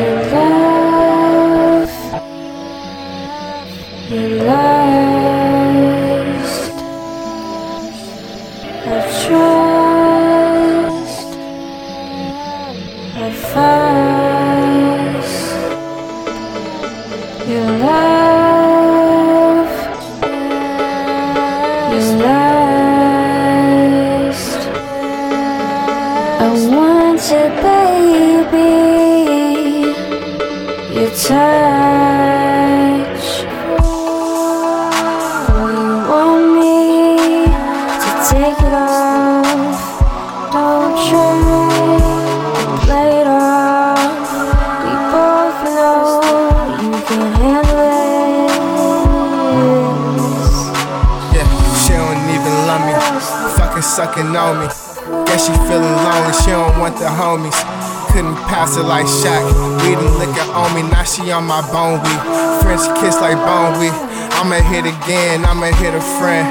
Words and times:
Your 0.00 0.20
love, 0.32 1.92
your 4.08 4.30
lust, 4.48 5.84
of 8.86 9.04
trust, 9.22 10.10
of 13.24 13.34
fuss. 13.52 15.32
Your 17.46 17.68
love, 17.84 19.72
your 21.92 22.06
lust. 22.24 22.60
I 26.40 26.42
want 26.70 27.26
it, 27.30 27.52
baby. 27.62 28.79
Sucking 53.90 54.30
on 54.38 54.62
me. 54.62 54.66
Guess 55.26 55.50
she 55.50 55.54
feeling 55.66 55.96
lonely, 56.06 56.34
she 56.46 56.54
don't 56.54 56.78
want 56.78 56.94
the 56.94 57.10
homies. 57.10 57.58
Couldn't 58.14 58.38
pass 58.46 58.78
it 58.78 58.86
like 58.86 59.06
Shaq. 59.06 59.42
Weeding 59.82 60.14
liquor 60.14 60.46
on 60.54 60.70
me, 60.78 60.82
now 60.86 61.02
she 61.02 61.30
on 61.34 61.44
my 61.50 61.58
bone 61.74 61.98
weed. 61.98 62.22
French 62.62 62.86
kiss 63.02 63.18
like 63.18 63.38
bone 63.42 63.74
weed. 63.82 63.94
I'ma 64.38 64.62
hit 64.62 64.86
again, 64.86 65.42
I'ma 65.44 65.74
hit 65.74 65.90
a 65.94 66.02
friend. 66.22 66.46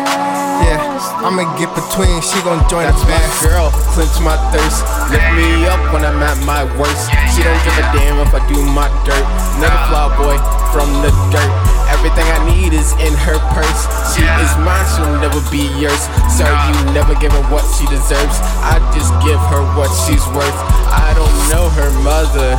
Yeah, 0.68 0.84
I'ma 1.24 1.48
get 1.56 1.72
between, 1.72 2.20
she 2.20 2.36
gon' 2.44 2.60
join 2.68 2.84
the 2.84 2.92
That's 2.92 3.08
my 3.08 3.16
band. 3.16 3.32
girl, 3.40 3.68
clench 3.96 4.16
my 4.20 4.36
thirst. 4.52 4.84
Lift 5.08 5.24
me 5.40 5.64
up 5.72 5.80
when 5.96 6.04
I'm 6.04 6.20
at 6.20 6.36
my 6.44 6.68
worst. 6.76 7.08
She 7.32 7.40
don't 7.40 7.56
give 7.64 7.80
a 7.80 7.86
damn 7.96 8.20
if 8.20 8.36
I 8.36 8.44
do 8.52 8.60
my 8.76 8.92
dirt. 9.08 9.24
Another 9.64 9.80
fly 9.88 10.12
boy 10.20 10.36
from 10.76 10.92
the 11.00 11.12
dirt. 11.32 11.52
Everything 11.96 12.28
I 12.28 12.40
need 12.44 12.59
is 12.90 13.06
in 13.06 13.14
her 13.14 13.38
purse. 13.54 13.82
She 14.14 14.26
is 14.26 14.52
mine, 14.66 14.86
she'll 14.96 15.18
never 15.22 15.42
be 15.54 15.70
yours. 15.78 16.10
So 16.34 16.46
you 16.46 16.74
never 16.94 17.14
give 17.22 17.32
her 17.32 17.46
what 17.54 17.66
she 17.78 17.86
deserves. 17.86 18.42
I 18.66 18.82
just 18.94 19.14
give 19.22 19.40
her 19.54 19.62
what 19.78 19.90
she's 20.06 20.26
worth. 20.34 20.60
I 20.90 21.14
don't 21.14 21.38
know 21.54 21.70
her 21.78 21.92
mother, 22.02 22.58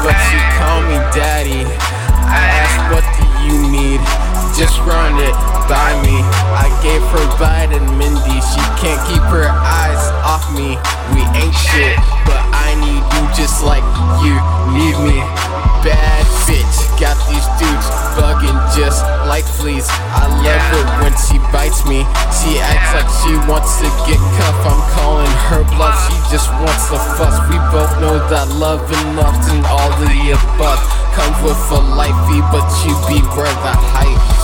but 0.00 0.16
she 0.28 0.38
call 0.56 0.80
me 0.88 0.96
daddy. 1.12 1.68
I 2.26 2.42
ask, 2.64 2.74
what 2.90 3.04
do 3.16 3.24
you 3.44 3.56
need? 3.68 4.00
Just 4.56 4.80
run 4.88 5.20
it 5.20 5.36
by 5.68 5.92
me. 6.00 6.24
I 6.56 6.72
gave 6.82 7.02
her 7.12 7.26
vitamin 7.36 7.84
Mindy. 7.98 8.40
She 8.40 8.62
can't 8.80 9.00
keep 9.04 9.22
her 9.28 9.48
eyes 9.50 10.02
off 10.24 10.48
me. 10.56 10.80
We 11.12 11.22
ain't 11.36 11.54
shit, 11.54 11.96
but 12.24 12.40
I 12.54 12.72
need 12.80 13.04
you 13.04 13.22
just 13.36 13.62
like 13.62 13.85
me. 21.96 22.04
She 22.36 22.60
acts 22.60 22.92
like 22.92 23.10
she 23.24 23.32
wants 23.48 23.80
to 23.80 23.88
get 24.04 24.20
cuffed. 24.36 24.64
I'm 24.68 24.82
calling 24.92 25.34
her 25.48 25.62
bluff. 25.76 25.96
She 26.08 26.16
just 26.28 26.52
wants 26.60 26.92
to 26.92 26.98
fuss. 27.16 27.36
We 27.48 27.56
both 27.72 27.92
know 28.00 28.20
that 28.28 28.48
love 28.60 28.84
and 28.92 29.64
all 29.66 29.92
of 29.92 30.00
the 30.00 30.36
above 30.36 30.80
comes 31.16 31.38
with 31.42 31.56
a 31.72 31.80
life 31.96 32.16
fee, 32.28 32.44
but 32.52 32.66
you 32.84 32.92
be 33.08 33.20
worth 33.32 33.56
the 33.64 33.72
hype. 33.72 34.35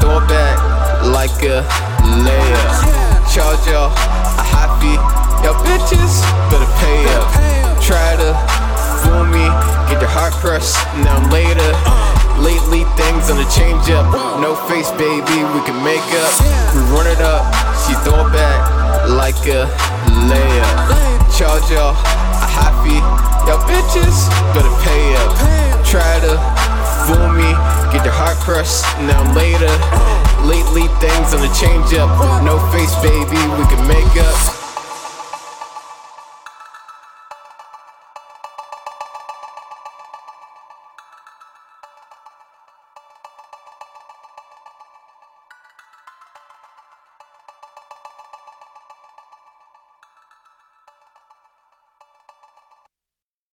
Throw 0.00 0.18
it 0.18 0.26
back 0.26 0.56
like 1.04 1.38
a 1.44 1.62
layup. 2.24 2.72
Charge 3.30 3.62
y'all 3.70 3.92
a 3.92 4.42
high 4.42 4.72
fee, 4.80 4.98
y'all 5.44 5.54
bitches 5.62 6.24
better 6.50 6.66
pay 6.82 7.06
up. 7.14 7.28
Try 7.78 8.16
to 8.18 8.34
fool 9.04 9.24
me, 9.30 9.46
get 9.86 10.00
your 10.02 10.10
heart 10.10 10.34
crushed, 10.42 10.76
now 11.04 11.14
I'm 11.14 11.30
later. 11.30 11.70
Lately 12.40 12.88
things 12.96 13.28
on 13.28 13.36
the 13.36 13.44
change 13.52 13.86
up, 13.92 14.08
no 14.40 14.56
face 14.66 14.90
baby, 14.96 15.44
we 15.54 15.60
can 15.68 15.76
make 15.84 16.02
up. 16.24 16.32
We 16.72 16.80
run 16.90 17.06
it 17.06 17.20
up, 17.20 17.44
she 17.84 17.92
throw 18.00 18.26
it 18.26 18.32
back 18.32 18.58
like 19.06 19.38
a 19.46 19.68
layup. 20.26 20.74
Charge 21.36 21.70
y'all 21.70 21.92
a 21.92 22.48
high 22.48 22.72
fee, 22.82 22.89
now 29.06 29.22
later. 29.34 29.70
Lately, 30.44 30.88
things 31.00 31.34
on 31.34 31.40
the 31.40 31.52
change 31.54 31.94
up. 31.94 32.10
No 32.44 32.58
face, 32.72 32.94
baby, 33.02 33.40
we 33.56 33.64
can 33.66 33.86
make 33.86 34.16
up. 34.16 34.59